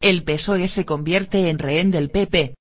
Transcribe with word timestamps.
El 0.00 0.24
PSOE 0.24 0.68
se 0.68 0.84
convierte 0.84 1.48
en 1.48 1.58
rehén 1.58 1.90
del 1.90 2.10
PP. 2.10 2.54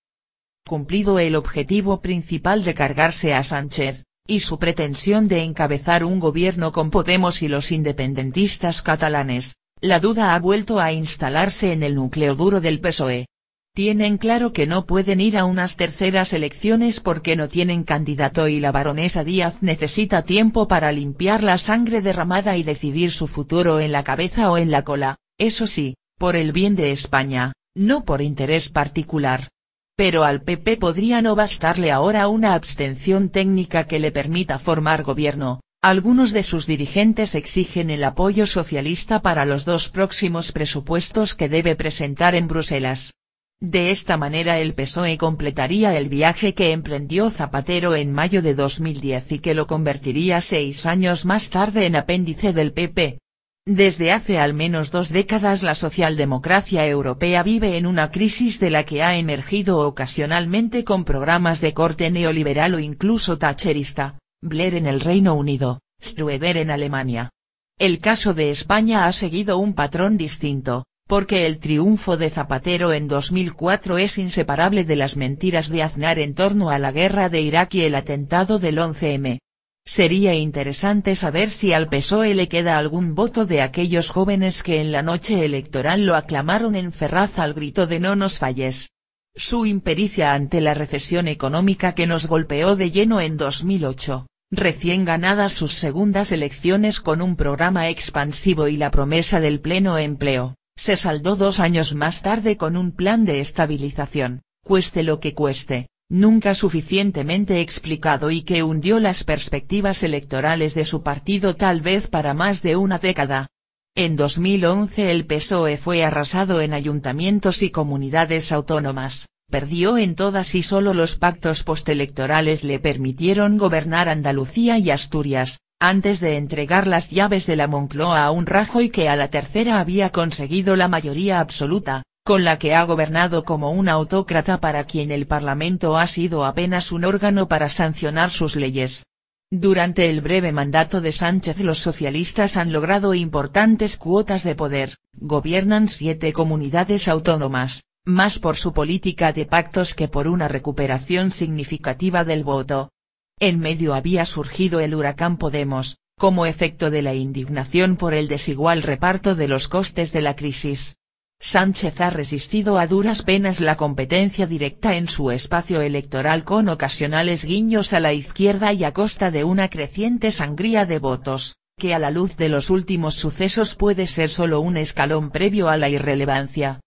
Cumplido 0.66 1.20
el 1.20 1.36
objetivo 1.36 2.02
principal 2.02 2.64
de 2.64 2.74
cargarse 2.74 3.34
a 3.34 3.44
Sánchez, 3.44 4.04
y 4.26 4.40
su 4.40 4.58
pretensión 4.58 5.28
de 5.28 5.44
encabezar 5.44 6.06
un 6.06 6.20
gobierno 6.20 6.72
con 6.72 6.90
Podemos 6.90 7.42
y 7.44 7.48
los 7.48 7.72
independentistas 7.72 8.82
catalanes, 8.82 9.56
la 9.82 10.00
duda 10.00 10.34
ha 10.34 10.40
vuelto 10.40 10.80
a 10.80 10.94
instalarse 10.94 11.74
en 11.74 11.84
el 11.84 11.96
núcleo 11.96 12.36
duro 12.36 12.62
del 12.62 12.80
PSOE. 12.80 13.28
Tienen 13.76 14.18
claro 14.18 14.54
que 14.54 14.66
no 14.66 14.86
pueden 14.86 15.20
ir 15.20 15.38
a 15.38 15.44
unas 15.44 15.76
terceras 15.76 16.32
elecciones 16.32 17.02
porque 17.02 17.36
no 17.36 17.50
tienen 17.50 17.84
candidato 17.84 18.48
y 18.48 18.62
la 18.62 18.72
baronesa 18.72 19.26
Díaz 19.26 19.62
necesita 19.62 20.24
tiempo 20.24 20.70
para 20.70 20.94
limpiar 20.94 21.44
la 21.44 21.58
sangre 21.58 22.02
derramada 22.02 22.56
y 22.56 22.64
decidir 22.64 23.12
su 23.12 23.28
futuro 23.28 23.82
en 23.82 23.92
la 23.92 24.06
cabeza 24.06 24.50
o 24.50 24.58
en 24.58 24.72
la 24.72 24.84
cola, 24.84 25.18
eso 25.38 25.68
sí, 25.68 25.96
por 26.18 26.36
el 26.36 26.52
bien 26.52 26.76
de 26.76 26.92
España, 26.92 27.54
no 27.76 28.06
por 28.06 28.22
interés 28.22 28.70
particular. 28.70 29.50
Pero 29.98 30.24
al 30.24 30.42
PP 30.42 30.78
podría 30.78 31.22
no 31.22 31.36
bastarle 31.36 31.92
ahora 31.92 32.28
una 32.28 32.54
abstención 32.54 33.30
técnica 33.30 33.86
que 33.86 34.00
le 34.00 34.12
permita 34.12 34.60
formar 34.60 35.04
gobierno, 35.04 35.62
algunos 35.82 36.32
de 36.32 36.44
sus 36.44 36.66
dirigentes 36.66 37.36
exigen 37.36 37.90
el 37.90 38.04
apoyo 38.04 38.48
socialista 38.48 39.22
para 39.22 39.46
los 39.46 39.66
dos 39.66 39.90
próximos 39.90 40.52
presupuestos 40.52 41.36
que 41.36 41.48
debe 41.48 41.76
presentar 41.76 42.34
en 42.34 42.48
Bruselas. 42.48 43.14
De 43.62 43.92
esta 43.92 44.18
manera 44.18 44.60
el 44.60 44.74
PSOE 44.74 45.18
completaría 45.18 45.96
el 45.96 46.10
viaje 46.10 46.54
que 46.54 46.72
emprendió 46.72 47.30
Zapatero 47.30 47.96
en 47.96 48.12
mayo 48.12 48.42
de 48.42 48.56
2010 48.56 49.32
y 49.34 49.40
que 49.40 49.54
lo 49.54 49.68
convertiría 49.68 50.42
seis 50.42 50.86
años 50.86 51.24
más 51.24 51.50
tarde 51.50 51.86
en 51.86 51.96
apéndice 51.96 52.52
del 52.52 52.74
PP. 52.74 53.20
Desde 53.68 54.12
hace 54.12 54.38
al 54.38 54.54
menos 54.54 54.92
dos 54.92 55.10
décadas 55.10 55.64
la 55.64 55.74
socialdemocracia 55.74 56.86
europea 56.86 57.42
vive 57.42 57.78
en 57.78 57.88
una 57.88 58.12
crisis 58.12 58.60
de 58.60 58.70
la 58.70 58.84
que 58.84 59.02
ha 59.02 59.18
emergido 59.18 59.80
ocasionalmente 59.88 60.84
con 60.84 61.04
programas 61.04 61.62
de 61.62 61.74
corte 61.74 62.12
neoliberal 62.12 62.76
o 62.76 62.80
incluso 62.80 63.40
thatcherista, 63.40 64.20
Blair 64.40 64.76
en 64.76 64.86
el 64.86 65.00
Reino 65.00 65.34
Unido, 65.34 65.80
Schröder 66.00 66.58
en 66.58 66.70
Alemania. 66.70 67.32
El 67.80 68.00
caso 68.02 68.36
de 68.36 68.52
España 68.52 69.08
ha 69.08 69.12
seguido 69.14 69.58
un 69.58 69.74
patrón 69.74 70.16
distinto, 70.16 70.86
porque 71.08 71.48
el 71.48 71.58
triunfo 71.58 72.18
de 72.18 72.30
Zapatero 72.30 72.94
en 72.94 73.08
2004 73.08 73.98
es 73.98 74.20
inseparable 74.20 74.84
de 74.84 74.96
las 74.96 75.18
mentiras 75.18 75.70
de 75.70 75.82
Aznar 75.82 76.20
en 76.20 76.36
torno 76.36 76.70
a 76.70 76.78
la 76.78 76.92
guerra 76.92 77.30
de 77.30 77.42
Irak 77.42 77.74
y 77.74 77.82
el 77.82 77.96
atentado 77.96 78.60
del 78.60 78.78
11M. 78.78 79.40
Sería 79.88 80.34
interesante 80.34 81.16
saber 81.16 81.52
si 81.52 81.72
al 81.72 81.90
PSOE 81.90 82.34
le 82.34 82.50
queda 82.50 82.80
algún 82.80 83.14
voto 83.14 83.46
de 83.46 83.62
aquellos 83.62 84.10
jóvenes 84.10 84.64
que 84.64 84.82
en 84.82 84.92
la 84.92 85.04
noche 85.04 85.46
electoral 85.46 86.08
lo 86.08 86.16
aclamaron 86.16 86.76
en 86.76 86.92
Ferraz 86.92 87.38
al 87.38 87.54
grito 87.54 87.86
de 87.86 88.00
no 88.00 88.16
nos 88.16 88.40
falles. 88.40 88.90
Su 89.36 89.68
impericia 89.68 90.34
ante 90.34 90.60
la 90.60 90.74
recesión 90.74 91.28
económica 91.28 91.94
que 91.94 92.08
nos 92.08 92.26
golpeó 92.26 92.76
de 92.76 92.90
lleno 92.90 93.22
en 93.22 93.38
2008, 93.38 94.26
recién 94.50 95.06
ganadas 95.06 95.54
sus 95.54 95.74
segundas 95.74 96.32
elecciones 96.32 97.00
con 97.00 97.22
un 97.22 97.36
programa 97.36 97.90
expansivo 97.90 98.68
y 98.68 98.78
la 98.78 98.90
promesa 98.90 99.40
del 99.40 99.60
pleno 99.60 100.00
empleo, 100.00 100.56
se 100.76 100.96
saldó 100.96 101.36
dos 101.36 101.60
años 101.60 101.94
más 101.94 102.24
tarde 102.24 102.58
con 102.58 102.76
un 102.76 102.92
plan 102.92 103.24
de 103.24 103.40
estabilización, 103.40 104.42
cueste 104.64 105.04
lo 105.04 105.20
que 105.20 105.36
cueste, 105.36 105.90
nunca 106.10 106.54
suficientemente 106.54 107.62
explicado 107.62 108.32
y 108.32 108.44
que 108.44 108.64
hundió 108.64 109.00
las 109.00 109.24
perspectivas 109.24 110.04
electorales 110.04 110.76
de 110.76 110.86
su 110.86 111.02
partido 111.02 111.56
tal 111.56 111.82
vez 111.82 112.08
para 112.08 112.34
más 112.34 112.62
de 112.62 112.76
una 112.76 113.00
década. 113.00 113.48
En 113.96 114.16
2011 114.16 115.10
el 115.10 115.26
PSOE 115.26 115.78
fue 115.78 116.04
arrasado 116.04 116.62
en 116.62 116.74
ayuntamientos 116.74 117.64
y 117.64 117.72
comunidades 117.72 118.52
autónomas, 118.52 119.28
perdió 119.50 119.98
en 119.98 120.16
todas 120.16 120.54
y 120.54 120.64
solo 120.64 120.94
los 120.94 121.16
pactos 121.16 121.64
postelectorales 121.64 122.64
le 122.64 122.80
permitieron 122.80 123.58
gobernar 123.58 124.10
Andalucía 124.10 124.78
y 124.78 124.92
Asturias, 124.92 125.60
antes 125.80 126.20
de 126.20 126.38
entregar 126.38 126.88
las 126.88 127.10
llaves 127.10 127.48
de 127.48 127.56
la 127.56 127.68
Moncloa 127.68 128.26
a 128.26 128.32
un 128.32 128.46
Rajoy 128.46 128.90
que 128.90 129.10
a 129.10 129.16
la 129.16 129.30
tercera 129.30 129.80
había 129.80 130.10
conseguido 130.10 130.76
la 130.76 130.88
mayoría 130.88 131.40
absoluta, 131.40 132.04
con 132.26 132.44
la 132.44 132.58
que 132.58 132.74
ha 132.74 132.84
gobernado 132.84 133.44
como 133.44 133.70
un 133.70 133.88
autócrata 133.88 134.60
para 134.60 134.86
quien 134.86 135.12
el 135.12 135.28
Parlamento 135.28 135.96
ha 135.96 136.08
sido 136.08 136.44
apenas 136.44 136.92
un 136.92 137.06
órgano 137.06 137.48
para 137.48 137.70
sancionar 137.70 138.32
sus 138.32 138.56
leyes. 138.56 139.06
Durante 139.52 140.10
el 140.10 140.22
breve 140.22 140.52
mandato 140.52 141.02
de 141.02 141.12
Sánchez 141.12 141.60
los 141.60 141.78
socialistas 141.78 142.58
han 142.58 142.74
logrado 142.74 143.14
importantes 143.14 143.98
cuotas 143.98 144.44
de 144.44 144.56
poder, 144.56 144.98
gobiernan 145.14 145.88
siete 145.88 146.34
comunidades 146.34 147.08
autónomas, 147.08 147.84
más 148.06 148.40
por 148.40 148.56
su 148.56 148.74
política 148.74 149.32
de 149.32 149.46
pactos 149.46 149.94
que 149.94 150.08
por 150.08 150.28
una 150.28 150.48
recuperación 150.48 151.30
significativa 151.30 152.26
del 152.26 152.44
voto. 152.44 152.92
En 153.40 153.60
medio 153.60 153.94
había 153.94 154.26
surgido 154.26 154.80
el 154.80 154.96
huracán 154.96 155.38
Podemos, 155.38 156.00
como 156.18 156.48
efecto 156.48 156.90
de 156.90 157.04
la 157.04 157.14
indignación 157.14 157.98
por 157.98 158.16
el 158.16 158.28
desigual 158.28 158.82
reparto 158.82 159.36
de 159.36 159.48
los 159.48 159.68
costes 159.68 160.12
de 160.12 160.22
la 160.24 160.36
crisis. 160.36 160.98
Sánchez 161.40 162.02
ha 162.02 162.10
resistido 162.10 162.80
a 162.80 162.88
duras 162.88 163.22
penas 163.22 163.60
la 163.60 163.78
competencia 163.78 164.48
directa 164.48 164.96
en 164.96 165.08
su 165.08 165.32
espacio 165.32 165.82
electoral 165.82 166.44
con 166.44 166.70
ocasionales 166.70 167.46
guiños 167.46 167.94
a 167.94 168.00
la 168.00 168.14
izquierda 168.14 168.74
y 168.74 168.84
a 168.84 168.94
costa 168.94 169.32
de 169.32 169.44
una 169.44 169.70
creciente 169.70 170.32
sangría 170.32 170.86
de 170.86 171.00
votos, 171.00 171.58
que 171.78 171.94
a 171.94 172.00
la 172.00 172.10
luz 172.10 172.36
de 172.36 172.50
los 172.50 172.70
últimos 172.70 173.16
sucesos 173.16 173.76
puede 173.76 174.08
ser 174.08 174.30
solo 174.30 174.60
un 174.62 174.78
escalón 174.78 175.30
previo 175.30 175.70
a 175.70 175.78
la 175.78 175.90
irrelevancia. 175.90 176.80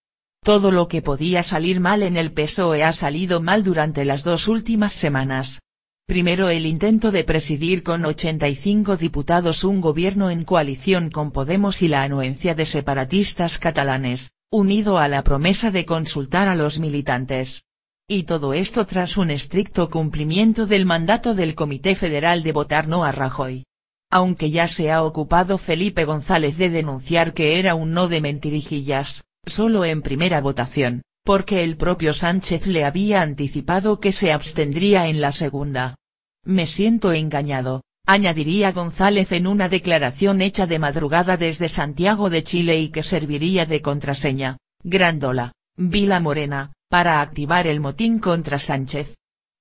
Todo 0.42 0.70
lo 0.70 0.88
que 0.88 1.02
podía 1.02 1.42
salir 1.42 1.78
mal 1.78 2.02
en 2.02 2.16
el 2.16 2.32
PSOE 2.32 2.82
ha 2.82 2.92
salido 2.92 3.40
mal 3.40 3.62
durante 3.62 4.04
las 4.04 4.24
dos 4.24 4.48
últimas 4.48 4.92
semanas. 4.92 5.60
Primero 6.06 6.48
el 6.48 6.64
intento 6.64 7.10
de 7.10 7.22
presidir 7.22 7.82
con 7.82 8.04
85 8.04 8.96
diputados 8.96 9.62
un 9.62 9.82
gobierno 9.82 10.30
en 10.30 10.44
coalición 10.44 11.10
con 11.10 11.32
Podemos 11.32 11.82
y 11.82 11.88
la 11.88 12.02
anuencia 12.02 12.54
de 12.54 12.64
separatistas 12.64 13.58
catalanes, 13.58 14.30
unido 14.50 14.96
a 14.96 15.08
la 15.08 15.22
promesa 15.24 15.70
de 15.70 15.84
consultar 15.84 16.48
a 16.48 16.54
los 16.54 16.78
militantes. 16.78 17.64
Y 18.08 18.22
todo 18.22 18.54
esto 18.54 18.86
tras 18.86 19.18
un 19.18 19.30
estricto 19.30 19.90
cumplimiento 19.90 20.66
del 20.66 20.86
mandato 20.86 21.34
del 21.34 21.54
Comité 21.54 21.94
Federal 21.94 22.42
de 22.42 22.52
votar 22.52 22.88
no 22.88 23.04
a 23.04 23.12
Rajoy. 23.12 23.64
Aunque 24.10 24.50
ya 24.50 24.66
se 24.66 24.90
ha 24.90 25.04
ocupado 25.04 25.58
Felipe 25.58 26.06
González 26.06 26.56
de 26.56 26.70
denunciar 26.70 27.34
que 27.34 27.58
era 27.58 27.74
un 27.74 27.92
no 27.92 28.08
de 28.08 28.22
mentirijillas, 28.22 29.24
solo 29.44 29.84
en 29.84 30.00
primera 30.00 30.40
votación, 30.40 31.02
porque 31.24 31.62
el 31.62 31.76
propio 31.76 32.14
Sánchez 32.14 32.66
le 32.66 32.84
había 32.84 33.20
anticipado 33.20 34.00
que 34.00 34.12
se 34.12 34.32
abstendría 34.32 35.08
en 35.08 35.20
la 35.20 35.32
segunda. 35.32 35.96
Me 36.42 36.66
siento 36.66 37.12
engañado, 37.12 37.82
añadiría 38.08 38.72
González 38.72 39.32
en 39.32 39.46
una 39.46 39.68
declaración 39.68 40.40
hecha 40.40 40.66
de 40.66 40.78
madrugada 40.78 41.36
desde 41.36 41.68
Santiago 41.68 42.30
de 42.30 42.42
Chile 42.42 42.80
y 42.80 42.88
que 42.88 43.02
serviría 43.02 43.66
de 43.66 43.82
contraseña, 43.82 44.56
Grandola, 44.82 45.52
Vila 45.76 46.18
Morena, 46.18 46.72
para 46.88 47.20
activar 47.20 47.66
el 47.66 47.80
motín 47.80 48.18
contra 48.18 48.58
Sánchez. 48.58 49.16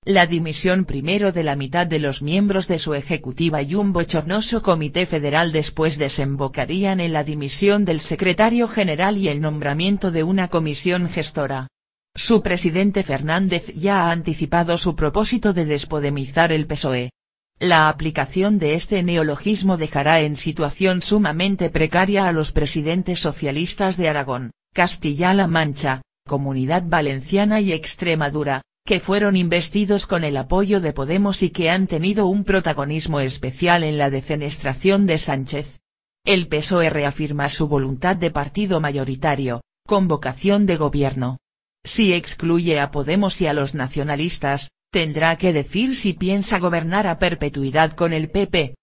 La 0.05 0.27
dimisión 0.27 0.85
primero 0.85 1.33
de 1.33 1.43
la 1.43 1.57
mitad 1.57 1.85
de 1.85 1.99
los 1.99 2.21
miembros 2.21 2.69
de 2.69 2.79
su 2.79 2.93
ejecutiva 2.93 3.61
y 3.61 3.75
un 3.75 3.91
bochornoso 3.91 4.61
comité 4.61 5.05
federal 5.05 5.51
después 5.51 5.97
desembocarían 5.97 7.01
en 7.01 7.11
la 7.11 7.25
dimisión 7.25 7.83
del 7.83 7.99
secretario 7.99 8.69
general 8.69 9.17
y 9.17 9.27
el 9.27 9.41
nombramiento 9.41 10.09
de 10.09 10.23
una 10.23 10.47
comisión 10.47 11.09
gestora. 11.09 11.67
Su 12.15 12.41
presidente 12.41 13.03
Fernández 13.03 13.73
ya 13.75 14.05
ha 14.05 14.11
anticipado 14.11 14.77
su 14.77 14.95
propósito 14.95 15.51
de 15.51 15.65
despodemizar 15.65 16.53
el 16.53 16.65
PSOE. 16.65 17.09
La 17.59 17.89
aplicación 17.89 18.59
de 18.59 18.75
este 18.75 19.01
neologismo 19.01 19.77
dejará 19.77 20.21
en 20.21 20.35
situación 20.35 21.01
sumamente 21.01 21.71
precaria 21.71 22.27
a 22.27 22.31
los 22.31 22.51
presidentes 22.51 23.19
socialistas 23.19 23.97
de 23.97 24.09
Aragón, 24.09 24.51
Castilla-La 24.75 25.47
Mancha, 25.47 26.03
Comunidad 26.27 26.83
Valenciana 26.85 27.59
y 27.59 27.73
Extremadura, 27.73 28.61
que 28.85 28.99
fueron 28.99 29.35
investidos 29.35 30.05
con 30.05 30.23
el 30.23 30.37
apoyo 30.37 30.81
de 30.81 30.93
Podemos 30.93 31.41
y 31.41 31.49
que 31.49 31.71
han 31.71 31.87
tenido 31.87 32.27
un 32.27 32.43
protagonismo 32.43 33.21
especial 33.21 33.83
en 33.83 33.97
la 33.97 34.11
defenestración 34.11 35.07
de 35.07 35.17
Sánchez. 35.17 35.79
El 36.25 36.47
PSOE 36.47 36.91
reafirma 36.91 37.49
su 37.49 37.67
voluntad 37.67 38.17
de 38.17 38.29
partido 38.29 38.79
mayoritario, 38.79 39.61
convocación 39.87 40.67
de 40.67 40.77
gobierno. 40.77 41.37
Si 41.83 42.13
excluye 42.13 42.79
a 42.79 42.91
Podemos 42.91 43.41
y 43.41 43.47
a 43.47 43.53
los 43.53 43.73
nacionalistas, 43.73 44.69
tendrá 44.97 45.35
que 45.35 45.53
decir 45.53 45.95
si 45.95 46.13
piensa 46.13 46.57
gobernar 46.57 47.05
a 47.05 47.19
perpetuidad 47.19 47.91
con 47.91 48.13
el 48.13 48.31
PP. 48.31 48.73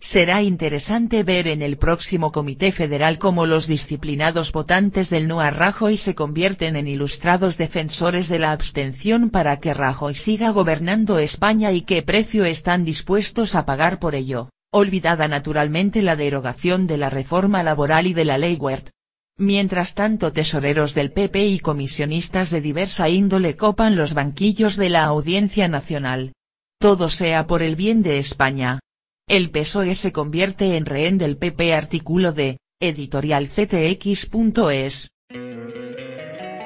Será 0.00 0.40
interesante 0.40 1.24
ver 1.24 1.48
en 1.48 1.62
el 1.62 1.78
próximo 1.78 2.30
Comité 2.30 2.70
Federal 2.70 3.18
cómo 3.18 3.44
los 3.44 3.66
disciplinados 3.66 4.52
votantes 4.52 5.10
del 5.10 5.26
no 5.26 5.40
a 5.40 5.50
Rajoy 5.50 5.96
se 5.96 6.14
convierten 6.14 6.76
en 6.76 6.86
ilustrados 6.86 7.58
defensores 7.58 8.28
de 8.28 8.38
la 8.38 8.52
abstención 8.52 9.30
para 9.30 9.58
que 9.58 9.74
Rajoy 9.74 10.14
siga 10.14 10.50
gobernando 10.50 11.18
España 11.18 11.72
y 11.72 11.80
qué 11.80 12.02
precio 12.02 12.44
están 12.44 12.84
dispuestos 12.84 13.56
a 13.56 13.66
pagar 13.66 13.98
por 13.98 14.14
ello, 14.14 14.50
olvidada 14.70 15.26
naturalmente 15.26 16.02
la 16.02 16.14
derogación 16.14 16.86
de 16.86 16.98
la 16.98 17.10
reforma 17.10 17.64
laboral 17.64 18.06
y 18.06 18.14
de 18.14 18.24
la 18.24 18.38
ley 18.38 18.54
Wert. 18.54 18.90
Mientras 19.36 19.94
tanto 19.94 20.32
tesoreros 20.32 20.94
del 20.94 21.10
PP 21.10 21.44
y 21.46 21.58
comisionistas 21.58 22.50
de 22.50 22.60
diversa 22.60 23.08
índole 23.08 23.56
copan 23.56 23.96
los 23.96 24.14
banquillos 24.14 24.76
de 24.76 24.90
la 24.90 25.02
Audiencia 25.04 25.66
Nacional. 25.66 26.34
Todo 26.78 27.08
sea 27.08 27.48
por 27.48 27.62
el 27.62 27.74
bien 27.74 28.04
de 28.04 28.20
España. 28.20 28.78
El 29.26 29.50
PSOE 29.50 29.96
se 29.96 30.12
convierte 30.12 30.76
en 30.76 30.86
rehén 30.86 31.18
del 31.18 31.36
PP 31.36 31.74
artículo 31.74 32.30
de, 32.32 32.58
editorialctx.es. 32.80 35.08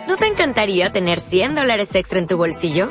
¿No 0.06 0.18
te 0.18 0.26
encantaría 0.26 0.92
tener 0.92 1.20
100 1.20 1.54
dólares 1.54 1.94
extra 1.94 2.18
en 2.18 2.26
tu 2.26 2.36
bolsillo? 2.36 2.90